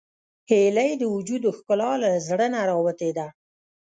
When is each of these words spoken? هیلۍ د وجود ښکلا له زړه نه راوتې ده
هیلۍ 0.49 0.91
د 0.97 1.03
وجود 1.15 1.43
ښکلا 1.57 1.91
له 2.03 2.09
زړه 2.27 2.45
نه 2.53 2.61
راوتې 2.69 3.09
ده 3.17 3.27